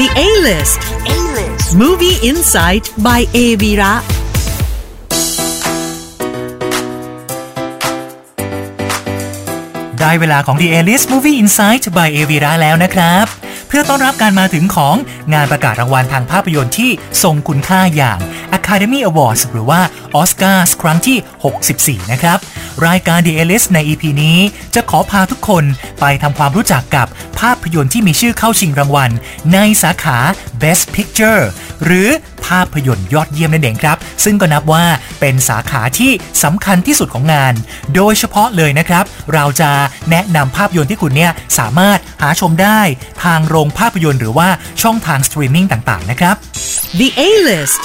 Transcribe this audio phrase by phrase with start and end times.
[0.00, 0.80] The A-List.
[1.06, 1.76] A-List.
[1.76, 3.92] Movie Insight by Avira.
[10.00, 13.26] ได้เวลาของ The A-List Movie Insight by Avira แล้วนะครับ
[13.68, 14.96] เพื่อต้อนรับการมาถึงของ
[15.34, 16.90] งานประกาศรางวัลทางภาพยนตร์ที่
[17.22, 18.18] ทรงคุณค่าอย่าง
[18.56, 19.80] Academy Awards หรือว่า
[20.20, 22.38] Oscars ครั้งที่ 64 นะครับ
[22.86, 24.38] รายการ The A-List ใน EP นี้
[24.74, 25.64] จะขอพาทุกคน
[26.00, 27.06] ไปทำความรู้จักกับ
[27.40, 29.10] ภาพยนตร์ที่มีชื่อเข้าชิงรางวัล
[29.52, 30.18] ในสาขา
[30.62, 31.42] Best Picture
[31.84, 32.08] หรือ
[32.46, 34.84] ภาพยนตร์ยอดเยี่ยมนั่นเองครับ ซึ่งก็นับว่า
[35.20, 36.12] เป็นสาขาที่
[36.44, 37.54] สำคัญที่สุดของงาน
[37.94, 39.70] โดยเฉพาะเลยนะครับ เราจะ
[40.10, 42.80] แนะนำภาพยนตร์ที่คุณเนี่ยสามารถหาชมได้
[43.24, 44.48] ทางโรงภาพยนตร์หรือว่า
[44.82, 46.36] ช่องทางสตรีมมิ่งต่างๆนะครับ
[46.98, 47.82] The A-List.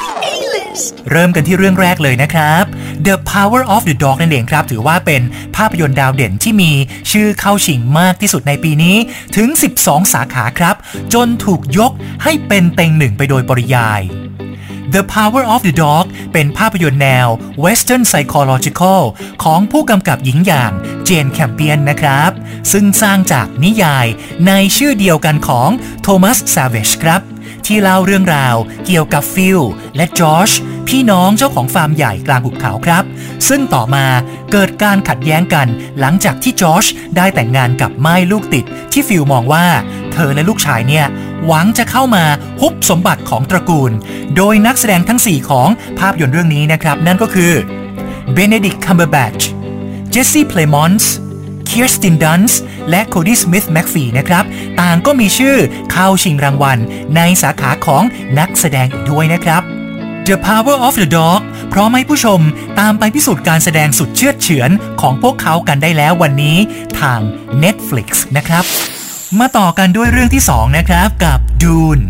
[0.69, 0.93] A-List.
[1.11, 2.63] เริ่มกันที่เรื่องแรกเลยนะครับ
[3.07, 5.21] The Power of the Dog นั่นเองครับ ถือว่าเป็น
[5.55, 6.71] ภาพยนตร์ดาวเด่นที่มี
[7.11, 8.97] ชื่อเข้าชิงมากที่สุดในปีนี้
[9.35, 9.47] ถึง
[9.81, 10.75] 12 สาขาครับ
[11.13, 11.91] จนถูกยก
[12.23, 14.01] ให้เป็นเต็งหนึ่งไปโดยปริยาย
[14.95, 17.27] The Power of the Dog เป็นภาพยนตร์แนว
[17.63, 19.01] Western Psychological
[19.43, 20.71] ของผู้กำกับหญิงอย่าง
[21.05, 22.31] เจนแคมเปียนนะครับ
[22.71, 24.07] ซึ่งสร้างจากนิยาย
[24.47, 25.69] ในชื่อเดียวกันของ
[26.01, 27.21] โทมัสซาเวจครับ
[27.65, 28.55] ที่เล่าเรื่องราว
[28.85, 29.59] เกี่ยวกับฟิล
[29.95, 30.51] และจอร์จ
[30.87, 33.03] พี่น้องเจ้าของฟาร์มใหญ่กลางหุบเขาครับ
[33.47, 34.05] ซึ่งต่อมา
[34.51, 35.67] เกิดการขัดแย้งกัน
[35.99, 36.85] หลังจากที่จอร์จ
[37.17, 39.65] ได้แต่งงานกับม่ายลูกติด ที่ฟิลมองว่า
[40.13, 41.05] เธอและลูกชายเนี่ย
[41.45, 42.23] หวังจะเข้ามา
[42.61, 43.91] ฮุบสมบัติของตระกูล
[44.35, 47.53] โดยนักแสดงทั้ง 4 ของภาพยนตร์เรื่องนี้นะครับ นั่นก็คือ
[48.33, 49.37] เบเนดิกคัมเบอร์แบช
[50.09, 51.13] เจสซี่เพลมอนส์
[51.71, 54.43] เคียร์สตินดันส์และโคดี้สมิธแม็กฟีนะครับ
[54.81, 55.57] ต่างก็มีชื่อ
[55.91, 56.77] เข้าชิงรางวัล
[57.15, 58.03] ในสาขาของ
[58.39, 59.61] นักแสดงอีกด้วยนะครับ
[60.27, 61.41] The Power of the Dog
[61.73, 62.41] พร้อมให้ผู้ชม
[62.79, 66.57] ตามไปพิสูจน์การแสดงสุดเชื่อเฉือนของพวกเขากันได้แล้ววันนี้
[66.99, 67.19] ทาง
[67.63, 68.63] Netflix นะครับ
[69.39, 72.03] มาต่อกันด้วยเรื่องที่ 2 นะครับกับ Dune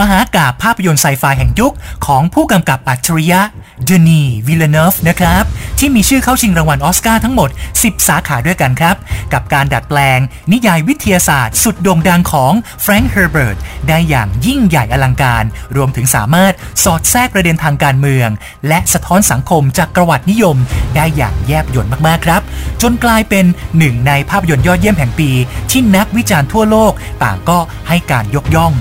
[0.00, 1.74] มหากาบภาพยนตร์ไซไฟแห่งยุค
[2.06, 3.40] ของผู้กำกับอัจฉริยะ
[3.84, 5.44] เดนีวิลเลเนฟนะครับ
[5.78, 8.96] ที่มีชื่อเข้าชิงรางวัลออสการ์ทั้งหมด 10 สาขาด้วยกันครับ
[9.32, 10.18] กับการดัดแปลง
[10.52, 12.52] นิยายวิทยาศาสตร์ สุดโด่งดังของ
[12.82, 13.58] แฟรงค์เฮอร์เบิร์ต
[13.88, 15.44] ได้อย่างยิ่งใหญ่อลังการ
[15.76, 16.52] รวมถึงสามารถ
[16.84, 18.28] สอดแทรกประเด็นทางการเมือง
[18.68, 20.56] และสะท้อนสังคมจักรวรรดินิยม
[20.96, 22.42] ได้อย่างแยบยลมากๆครับ
[22.82, 23.44] จนกลายเป็น
[23.78, 25.30] หนึ่งในภาพยนตร์ยอดเยี่ยมแห่งปี
[25.70, 26.92] ที่นักวิจารณ์ทั่วโลก
[27.22, 27.58] ต่างก็
[27.88, 28.74] ให้การยกย่อง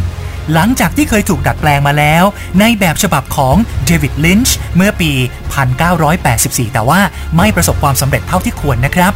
[0.54, 2.24] หลังจากที่เคยถูกดัดแปลงมาแล้ว
[2.60, 5.12] ในแบบฉบับของเดวิดลินช์เมื่อปี
[5.94, 7.02] 1984 แต่ว่า
[7.38, 9.14] ไม่ประสบความสำเร็จเท่าที่ควรนะครับ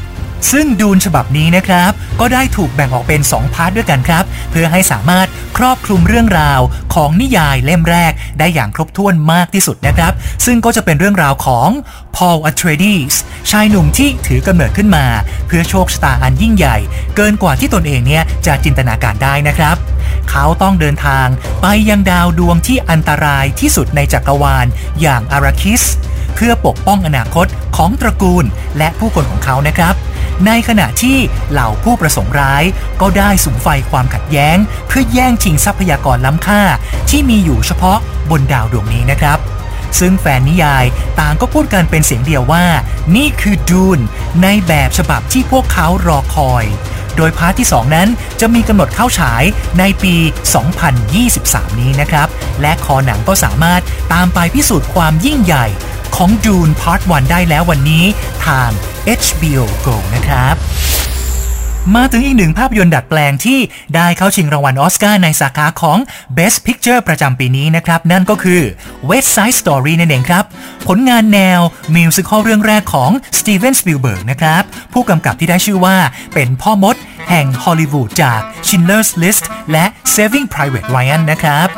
[0.52, 5.28] ซึ่ง Dune ฉบับนี้นะครับ ก็ได้ถูกแบ่งออกเป็น 2 part ด้วยกันครับ เพื่อให้สามารถ
[5.58, 6.60] ครอบคลุมเรื่องราว
[6.96, 10.14] ของนิยายเล่มแรกได้อย่างครบถ้วนมากที่สุดนะครับ
[10.46, 11.70] ซึ่งก็จะเป็นเรื่องราวของ
[12.16, 13.16] พอลอัตเรดีส
[13.52, 15.06] ชายหนุ่มที่ถือกำเนิดขึ้นมา
[15.48, 16.78] เพื่อโชคชะตาอันยิ่งใหญ่
[17.16, 19.76] เกินกว่าที่ตนเองเนี่ยจะจินตนาการได้นะครับ
[20.30, 21.28] เขาต้องเดินทาง
[21.62, 24.66] ไปยังดาวดวงที่อันตรายที่สุดในจักรวาล
[25.02, 25.84] อย่างอาราคิส
[26.36, 27.48] เพื่อปกป้องอนาคต
[27.78, 28.46] ของตระกูล
[28.78, 29.96] และผู้คนของเขานะครับ
[30.48, 31.18] ในขณะที่
[31.52, 32.64] เหล่าผู้ประสงค์ร้าย
[33.02, 34.58] ก็ได้สุมไฟความขัดแย้ง
[34.88, 36.62] เพื่อแย่งชิงทรัพยากรล้ำค่า
[37.10, 37.98] ที่มีอยู่เฉพาะ
[38.32, 39.40] บนดาวดวงนี้นะครับ
[40.00, 40.86] ซึ่งแฟนนิยาย
[41.20, 42.66] ต่างก็พูดกันเป็นเสียงเดียวว่า
[43.16, 44.00] นี่คือดูน
[44.44, 46.66] ในแบบฉบับที่พวกเขารอคอย
[47.16, 48.08] โดยพาร์ทที่ 2 นั้น
[48.40, 49.44] จะมีกำหนดเข้าฉาย
[49.80, 50.16] ในปี
[50.98, 52.28] 2023 นี้นะครับ
[52.62, 53.82] และคอหนังก็สามารถ
[54.14, 55.66] ตามไปพิสูจน์ความยิ่งใหญ่
[56.16, 58.06] ของ Dune Part 1ได้แล้ววันนี้
[58.46, 58.70] ทาง
[59.20, 60.56] HBO Go นะครับ
[61.94, 63.60] มาถึงอีกหนึ่งภาพยนตร์ดัดแปลงที่
[63.96, 65.98] ได้เข้าชิงรางวัลอสการ์ในสาขาของ
[66.38, 68.62] Best Picture ประจำปีนี้นะครับ นั่นก็คือ
[69.10, 70.44] West Side Story นั่นเองครับ
[70.88, 71.60] ผลงานแนว
[71.96, 74.64] musical เรื่องแรกของ Steven Spielberg นะครับ
[74.94, 75.98] ผู้กำกับที่ได้ชื่อว่า
[76.34, 76.96] เป็นพ่อมด
[77.30, 81.70] แห่งฮอลลีวูดจาก Schindler's List และ Saving Private Ryan นะครับ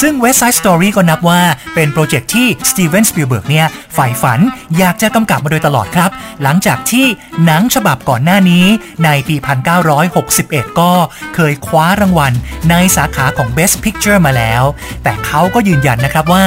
[0.00, 1.42] ซึ่ง West Side Story ก็นับว่า
[1.74, 4.40] เป็นโปรเจกต์ที่ Steven Spielberg เนี่ยใฝ่ฝัน
[4.78, 6.10] อยากจะกำกับมาโดยตลอดครับ
[6.42, 7.06] หลังจากที่
[7.44, 8.64] หนังฉบับก่อนหน้านี้
[9.04, 9.36] ในปี
[10.12, 10.92] 1961 ก็
[11.34, 12.32] เคยคว้ารางวัล
[12.70, 14.62] ในสาขาของ Best Picture มาแล้ว
[15.02, 16.44] แต่เขาก็ยืนยันนะครับว่า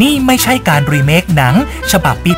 [0.00, 1.54] นี่ไม่ใช่การรีเมคหนัง
[1.92, 2.32] ฉบับปี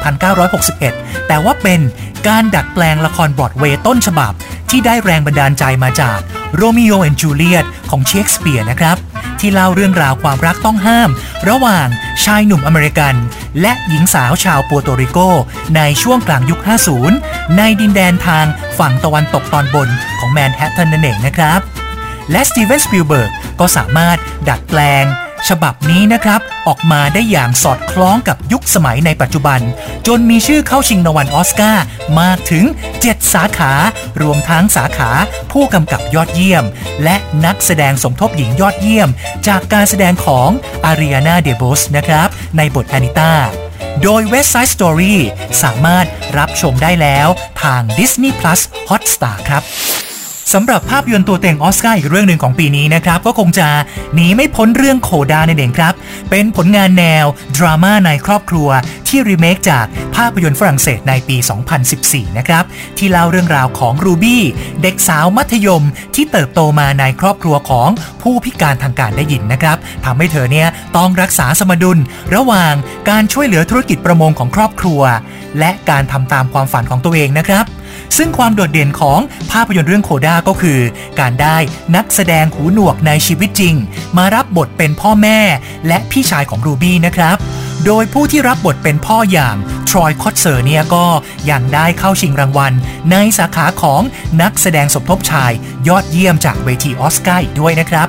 [0.60, 1.80] 1961 แต่ว่าเป็น
[2.28, 4.32] การดัดแปลงละครบรอดเวย์ต้นฉบับ
[4.72, 6.18] ที่ได้แรงบันดาลใจมาจาก
[6.56, 8.96] โรมิโอและจูเลียตของเชคสเปียร์นะครับ
[9.40, 11.10] ที่เล่าเรื่องราวความรักต้องห้าม
[11.48, 11.86] ระหว่าง
[12.24, 13.14] ชายหนุ่มอเมริกัน
[13.60, 15.18] และหญิงสาวชาวเปอร์โตริโก
[15.76, 16.60] ในช่วงกลางยุค
[17.08, 18.46] 50 ในดินแดนทาง
[18.78, 19.88] ฝั่งตะวันตกตอนบน
[20.18, 21.60] ของแมนฮัตตันนั่นเองนะครับ
[22.30, 23.30] และสตีเวนสปิลเบิร์ก
[23.60, 24.16] ก็สามารถ
[24.48, 25.04] ดัดแปลง
[25.48, 29.60] ฉบับนี้นะครับ ออกมาได้อย่างสอดคล้องกับยุคสมัยในปัจจุบัน
[30.06, 31.84] จนมีชื่อเข้าชิงรางวัลออสการ์
[32.20, 32.64] มากถึง
[33.00, 33.72] 7 สาขา
[34.22, 35.10] รวมทั้งสาขา
[35.52, 36.64] ผู้กำกับยอดเยี่ยม
[37.04, 39.08] และนักแสดงสมทบหญิงยอดเยี่ยม
[39.48, 40.48] จากการแสดงของ
[40.84, 43.32] Ariana DeBose นะครับ ในบทแอนิต้า
[44.02, 45.14] โดย West Side Story
[45.62, 46.06] สามารถ
[46.38, 47.28] รับชมได้แล้ว
[47.62, 49.62] ทาง Disney Plus Hotstar ครับ
[50.52, 53.68] สำหรับภาพยนตร์ตัวเต็งออสการ์อีกเรื่องหนึ่งของปีนี้นะครับ ก็คงจะ
[54.14, 55.94] หนีไม่พ้นเรื่องโคดาในเองครับ
[56.30, 58.68] เป็นผลงานแนว ดราม่าในครอบครัว
[59.08, 59.86] ที่รีเมคจาก
[60.16, 61.36] ภาพยนตร์ฝรั่งเศสในปี
[61.86, 62.64] 2014 นะครับ
[62.98, 64.42] ที่เล่าเรื่องราวของรูบี้
[64.82, 65.84] เด็กสาวมัธยม
[66.14, 67.88] ที่เติบโตมาในครอบครัวของ
[68.22, 71.98] ผู้พิการทางการได้ยินนะครับทำให้เธอเนี่ยต้องรักษาสมดุล
[72.34, 72.74] ระหว่าง
[73.10, 75.00] การช่วยเหลือธุรกิจประมงของครอบครัว
[75.58, 77.66] และการทำตามความฝันของตัวเองนะครับ
[78.16, 79.20] ซึ่งความโดดเด่นของ
[79.50, 80.80] ภาพยนตร์เรื่อง CODA ก็คือ
[81.20, 81.56] การได้
[81.96, 83.74] นักแสดงหูหนวกในชีวิตจริง
[84.16, 85.40] มารับบทเป็นพ่อแม่
[85.86, 87.36] และพี่ชายของรูบี้นะครับ
[87.86, 89.56] โดยผู้ที่รับบทเป็นพ่ออย่าง
[89.88, 91.06] ทรอยคอตเซอร์เนี่ยก็
[91.50, 92.72] ยังได้เข้าชิงรางวัล
[93.10, 94.02] ในสาขาของ
[94.42, 95.52] นักแสดงสมทบชาย
[95.88, 98.04] ยอดเยี่ยมจากเวทีออสการ์อีกด้วยนะครั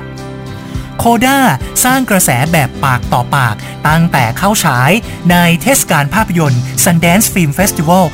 [0.98, 1.38] CODA
[1.84, 3.54] สร้างกระแสแบบปากต่อปาก
[3.88, 4.90] ตั้งแต่เข้าฉาย
[5.30, 8.04] ในเทศกาลภาพยนตร์ Sundance Film Festival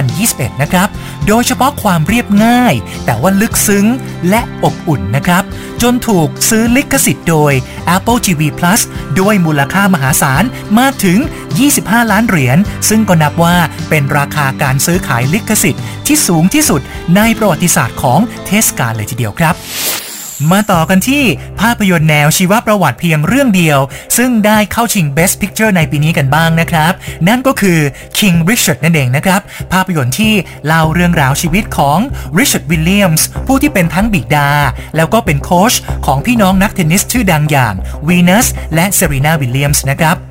[0.00, 0.88] 2021 นะครับ
[1.28, 3.86] โดยเฉพาะความเรียบง่าย แต่ว่าลึกซึ้ง
[4.28, 5.42] และอบอุ่นนะครับ
[5.82, 7.52] จนถูกซื้อลิขสิทธิ์โดย
[7.94, 8.80] Apple TV Plus
[9.20, 10.44] ด้วยมูลค่ามหาศาล
[10.78, 11.18] มากถึง
[11.64, 12.58] 25 ล้านเหรียญ
[12.88, 13.56] ซึ่งก็นับว่า
[13.88, 16.80] เป็นราคาการซื้อขายลิขสิทธิ์ที่สูงที่สุด
[17.16, 19.54] ในประวัติศาสตร์ของเทศกาลเลยทีเดียวครับ
[20.52, 21.24] มาต่อกันที่
[21.60, 23.78] ภาพยนตร์แนวชีวประวัติเพียงเรื่องเดียว
[24.16, 26.92] ซึ่งได้เข้าชิง Best Picture ในปีนี้กันบ้างนะครับ
[27.28, 27.78] นั่นก็คือ
[28.18, 29.40] King Richard นั่นเองนะครับ
[29.72, 30.32] ภาพยนตร์ที่
[30.66, 31.98] เล่าเรื่องราวชีวิตของ
[32.38, 34.50] Richard Williams ผู้ที่เป็นทั้งบิดา
[34.96, 35.74] แล้วก็เป็นโค้ช
[36.06, 37.74] ของพี่น้องนักเทนนิสชื่อดังอย่าง
[38.08, 40.27] Venus และ Serena Williams นะครับ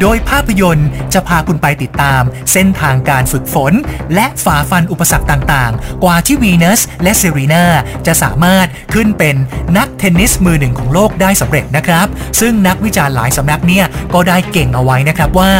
[0.00, 3.72] โดยภาพยนตร์จะพาคุณไปติดตาม เส้นทางการฝึกฝน
[4.14, 7.64] และฝ่าฟันอุปสรรคต่างๆ กว่าที่วีเนสและเซรีนา
[8.06, 9.36] จะสามารถขึ้นเป็น
[9.76, 12.06] นักเทนนิสมือหนึ่งของโลกได้สำเร็จนะครับ
[12.40, 15.52] ซึ่งนักวิจารณ์หลายสำนักเนี่ยก็ได้เก็งเอาไว้นะครับว่า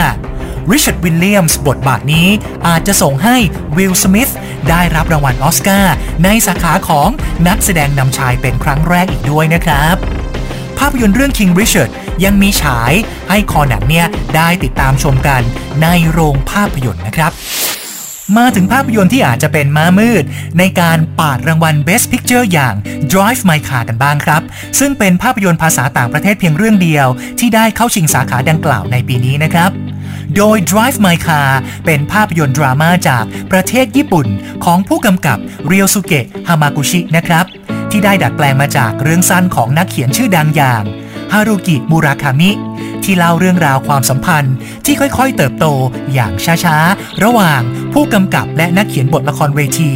[0.71, 2.29] ริชาร์ดวิลเลียมส์บทบาทนี้
[2.67, 3.37] อาจจะส่งให้
[3.77, 4.33] วิลสมิธ
[4.71, 5.95] ได้รับรางวัลออสการ์
[6.25, 7.09] ในสาขาของ
[7.49, 9.97] นักแสดงนำชายเป็นครั้งแรกอีกด้วยนะครับ
[10.79, 11.91] ภาพยนตร์เรื่อง King Richard
[12.25, 12.93] ยังมีฉาย
[13.29, 14.07] ให้คอหนังเนี่ย
[14.37, 15.43] ได้ติดตามชมกัน
[15.83, 17.33] ในโรงภาพยนตร์นะครับ
[18.39, 20.25] มาถึงภาพยนตร์ที่อาจจะเป็นม้ามืด
[20.59, 22.75] ในการปาดรางวัล Best Picture อย่าง
[23.13, 24.43] Drive My Car กันบ้างครับ
[24.79, 27.07] ซึ่งเป็นภาพยนตร์ภาษาต่างประเทศเพียงเรื่องเดียว
[27.39, 29.71] ที่ได้เข้าชิงสาขาดังกล่าวในปีนี้นะครับ
[30.37, 31.51] โดย Drive My Car
[31.87, 34.27] เป็นภาพยนตร์ดราม่าจากประเทศญี่ปุ่น
[34.65, 37.45] ของผู้กำกับเรียวสุเกะฮามากุชินะครับ
[37.91, 40.85] ที่ได้ดัดแปลงมาจากเรื่องสั้นของนักเขียนชื่อดังอย่าง
[41.33, 42.51] ฮารุกิมูราคามิ
[43.05, 44.55] ที่เล่าเรื่องราวความสัมพันธ์
[44.85, 45.67] ที่ค่อยๆเติบโต
[46.15, 46.33] อย่าง
[46.65, 47.61] ช้าๆ ระหว่าง
[47.93, 49.93] ผู้กำกับและนักเขียนบทละครเวที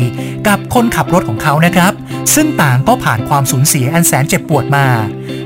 [0.49, 1.93] กับคนขับรถของเขานะครับ
[2.35, 4.87] ซึ่งต่างก็ผ่านความสูญเสียอันแสนเจ็บปวดมา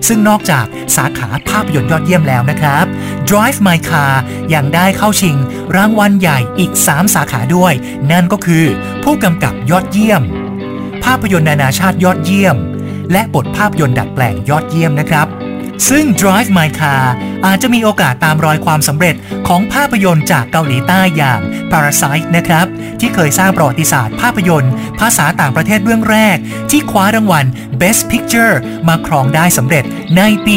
[0.07, 2.85] ซึ่งนอกจากสาขาภาพยนตร์ยอดเยี่ยมแล้วนะครับ
[3.29, 4.15] Drive My Car
[4.55, 5.37] ยังได้เข้าชิง
[5.77, 7.73] รางวัลใหญ่อีก 3 สาขาด้วย
[8.11, 8.65] นั่นก็คือ
[9.05, 10.23] ผู้กำกับยอดเยี่ยม
[11.05, 12.57] ภาพยนตร์นานาชาติยอดเยี่ยม
[13.13, 15.27] และบทภาพยนตร์ดัดแปลงยอดเยี่ยมนะครับ
[15.89, 17.05] ซึ่ง Drive My Car
[17.47, 19.15] อาจจะมีโอกาสตามรอยความสำเร็จ
[19.49, 21.41] ของภาพยนตร์จากเกาหลีใต้อย่าง
[21.71, 22.67] Parasite นะครับ
[23.01, 26.37] ที่เคยสร้างประวัติศาสตร์ภาพยนตร์ ภาษาต่างประเทศเรื่องแรก
[26.71, 27.45] ที่คว้ารางวัล
[27.81, 28.55] Best Picture
[28.89, 29.85] มาครองได้สำเร็จ
[30.17, 30.57] ในปี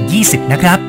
[0.00, 0.80] 2020 นะครับ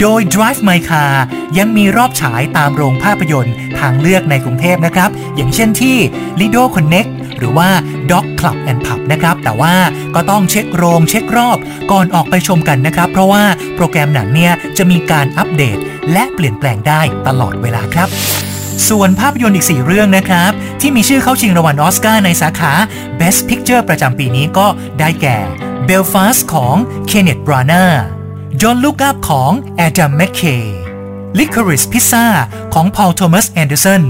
[0.00, 1.14] โดย Drive My Car
[1.58, 5.96] ยังมีรอบฉายตามโรงภาพยนตร์ทางเลือกในกรุงเทพนะครับ อย่างเช่นที่
[6.40, 7.70] Lido Connect หรือว่า
[8.10, 9.74] Dog Club and Pub นะครับ แต่ว่า
[10.14, 11.58] ก็ต้องเช็คโรงเช็ครอบ
[11.90, 13.44] ก่อนออกไปชมกันนะครับ เพราะว่า
[13.76, 15.78] โปรแกรมหนังเนี่ยจะมีการอัปเดต
[16.12, 18.08] และเปลี่ยนแปลงได้ตลอดเวลาครับ
[18.88, 22.72] ส่วนภาพยนตร์อีก 4 เรื่องนะครับ ที่มีชื่อเข้าชิงรางวัลออสการ์ในสาขา
[23.18, 24.66] Best Picture ประจำปีนี้ก็
[24.98, 25.38] ได้แก่
[25.88, 26.74] Belfast ของ
[27.10, 27.98] Kenneth Branagh
[28.60, 29.50] Don't Look Up ของ
[29.86, 30.64] Adam McKay
[31.38, 32.26] Licorice Pizza
[32.74, 34.02] ของ Paul Thomas Anderson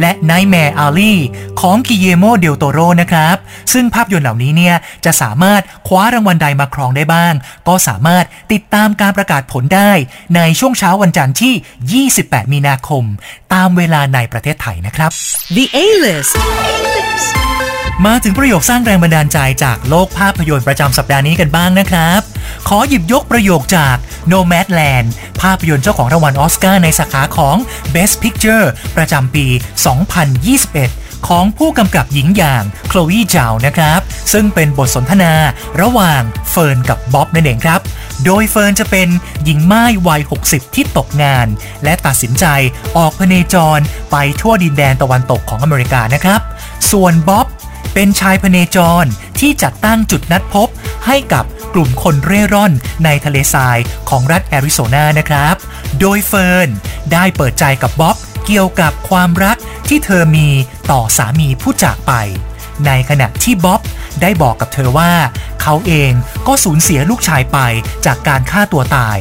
[0.00, 1.16] และ Nightmare Alley
[1.60, 3.36] ของกิเยโมเดลโตโรนะครับ
[3.72, 7.34] ซึ่งภาพยนตร์เหล่านี้เนี่ย จะสามารถคว้ารางวัลใดมาครองได้บ้าง
[7.68, 9.92] ก็สามารถติดตามการประกาศผลได้
[10.36, 13.04] ในช่วงเช้าวันจันทร์ที่ 28 มีนาคม
[13.54, 15.10] ตามเวลาในประเทศไทยนะครับ
[15.56, 16.34] The A-List.
[18.06, 22.20] มาถึงประโยคสร้างแรงบันดาลใจจากโลกภาพยนตร์ประจำสัปดาห์นี้กันบ้างนะครับ
[22.68, 23.96] ขอหยิบยกประโยคจาก
[24.32, 25.08] Nomadland
[25.42, 27.56] ภาพยนตร์เจ้าของรางวัลอสการ์ในสาขาของ
[27.94, 28.66] Best Picture
[28.96, 29.46] ประจำปี
[30.36, 34.00] 2021 ของผู้กำกับหญิงอย่างโคลอี้ เจานะครับ
[34.32, 35.32] ซึ่งเป็นบทสนทนา
[35.80, 37.80] ระหว่างเฟิร์นกับบ๊อบนั่นเองครับ
[38.24, 39.08] โดยเฟิร์นจะเป็น
[39.44, 41.46] หญิงหม้ายวัย 60 ที่ตกงาน
[41.84, 42.44] และตัดสินใจ
[42.96, 43.80] ออกพเนจร
[44.10, 46.40] ไปทั่วดินแดนตะวันตกของอเมริกานะครับ
[46.92, 47.46] ส่วนบ๊อบ
[47.94, 49.04] เป็นชายพเนจร
[49.40, 50.68] ที่จัดตั้งจุดนัดพบ
[51.06, 51.44] ให้กับ
[51.74, 52.72] กลุ่มคนเร่ร่อน
[53.04, 53.78] ในทะเลทราย
[54.08, 55.54] ของรัฐแอริโซนานะครับ
[56.00, 56.68] โดยเฟิร์น
[57.12, 58.16] ได้เปิดใจกับบ๊อบ
[58.46, 59.56] เกี่ยวกับความรัก
[59.88, 60.48] ที่เธอมี
[60.90, 62.12] ต่อสามีผู้จากไป
[62.86, 63.80] ในขณะที่บ๊อบ
[64.22, 65.12] ได้บอกกับเธอว่า
[65.62, 66.12] เขาเอง
[66.46, 67.58] ก็สูญเสียลูกชายไป
[68.06, 69.18] จากการฆ่าตัวตาย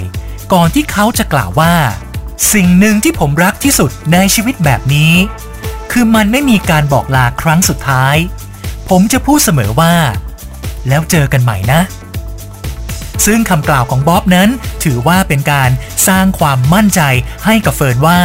[0.54, 1.74] ก่อนที่เขาจะกล่าวว่า
[2.54, 5.14] สิ่งหนึ่งที่ผมรักที่สุดในชีวิตแบบนี้
[5.92, 8.16] คือมันไม่มีการบอกลาครั้งสุดท้าย
[8.90, 9.94] ผมจะพูดเสมอว่า
[10.88, 11.82] แล้วเจอกันใหม่นะ
[13.26, 14.50] ซึ่งคำกล่าวของบ๊อบนั้น
[14.84, 15.70] ถือว่าเป็นการ
[16.08, 17.02] สร้างความมั่นใจ
[17.46, 18.20] ให้กับเฟิร์นว่า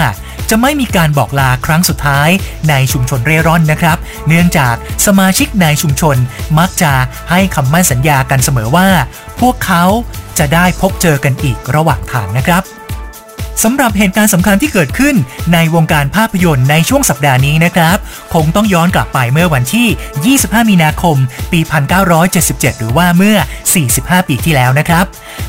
[0.51, 2.29] จะไม่มีการบอกลาครั้งสุดท้าย
[2.69, 4.75] ในชุมชนเร่ร่อนนะครับ เนื่องจาก
[5.07, 6.17] สมาชิกในชุมชน
[6.59, 6.93] มักจะ
[7.31, 8.89] ให้คำมั่นสัญญากันเสมอว่า
[9.41, 9.85] พวกเขา
[10.39, 12.63] จะได้พบเจอกันอีกระหว่างทางนะครับ
[13.63, 15.15] สำหรับเหตุการณ์สำคัญที่เกิดขึ้น
[15.53, 17.97] ในวงการภาพยนตร์ในช่วงสัปดาห์นี้นะครับ
[18.35, 21.17] คงต้องย้อนกลับไปเมื่อวันที่ 25 มีนาคม
[21.53, 21.61] ปี
[22.21, 23.37] 1977 หรือว่าเมื่อ
[23.85, 25.05] 45 ปีที่แล้วนะครับ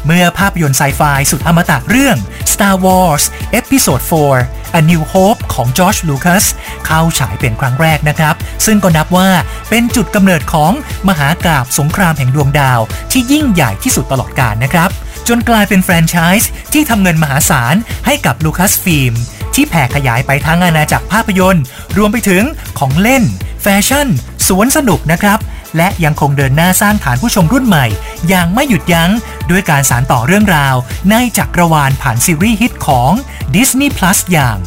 [0.05, 2.17] เมื่อภาพยนตร์ไซไฟสุดอมตะเรื่อง
[2.53, 3.23] Star Wars
[3.59, 4.03] Episode
[4.39, 6.45] 4 A New Hope ของจอร์จลูคัส
[6.85, 8.35] เข้าฉายเป็นครั้งแรกนะครับ
[8.65, 9.29] ซึ่งก็นับว่า
[9.69, 10.71] เป็นจุดกำเนิดของ
[11.09, 12.79] มหากราบสงครามแห่งดวงดาว
[13.11, 14.89] ที่ยิ่งใหญ่ที่สุดตลอดกาลนะครับ
[15.27, 19.13] จนกลายเป็นแฟรนไชส์ที่ทำเงินมหาศาลให้กับลูคัสฟิล์ม
[19.55, 21.63] ที่แผ่ขยายไปทั้งอาณาจักรภาพยนตร์
[21.97, 22.43] รวมไปถึง
[22.79, 23.23] ของเล่น
[23.61, 24.07] แฟชั่น
[24.47, 25.39] สวนสนุกนะครับ
[25.77, 27.85] และยังคงเดินหน้าสร้างฐานผู้ชมรุ่นใหม่
[28.27, 29.11] อย่างไม่หยุดยั้ง
[29.49, 30.75] ด้วยการสานต่อเรื่องราว
[31.11, 33.11] ในจักรวาลผ่านซีรีส์ฮิตของ
[33.55, 34.57] Disney Plus อย่าง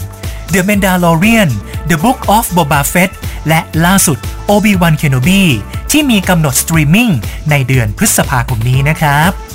[0.53, 1.51] The Mandalorian
[1.91, 3.11] The Book of Boba Fett
[3.49, 4.19] และล่าสุด
[4.51, 5.43] Obi-Wan Kenobi
[5.91, 7.11] ที่มีกำหนดสตรีมมิ่ง
[7.51, 9.48] ในเดือนพฤษภาคมนี้นะครับ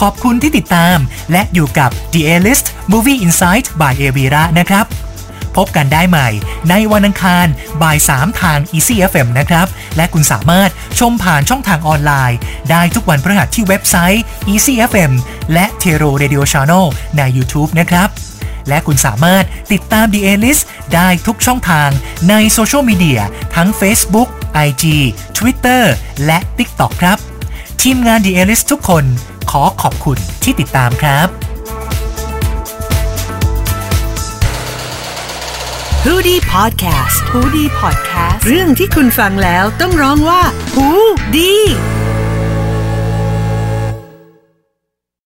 [0.00, 0.98] ขอบคุณที่ติดตาม
[1.32, 4.86] และอยู่กับ The A-List Movie Insight by a v i r a นะครับ
[5.56, 6.28] พบกันได้ใหม่
[6.70, 7.46] ในวันอังคาร
[7.82, 12.38] บ่าย3ทาง Easy FM นะครับ และคุณสามารถชมผ่านช่องทางออนไลน์
[12.70, 14.22] ได้ทุกวันพฤหัสที่เว็บไซต์
[14.52, 15.12] Easy FM
[15.52, 16.86] และ Tero Radio Channel
[17.16, 18.08] ใน YouTube นะครับ
[18.68, 20.62] และคุณสามารถติดตาม The A-List
[20.94, 21.90] ได้ทุกช่องทาง
[22.30, 23.20] ในโซเชียลมีเดีย
[23.56, 24.28] ทั้ง Facebook,
[24.66, 24.84] IG,
[25.38, 25.82] Twitter
[26.26, 27.18] และ TikTok ครับ
[27.82, 29.04] ทีมงาน The A-List ทุกคน
[29.60, 31.28] อขอบคุณที่ติดตามครับ
[36.04, 40.42] h o ดี้พอดแคสต์ฮูดี้พอดแคสต์เรื่องที่คุณฟังแล้วต้องร้องว่า
[40.74, 40.88] หู
[41.36, 41.54] ดี